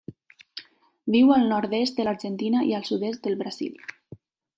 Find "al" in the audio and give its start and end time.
1.35-1.45